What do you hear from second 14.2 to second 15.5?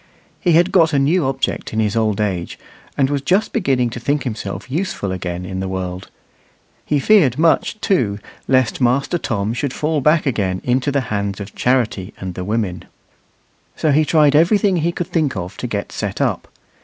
everything he could think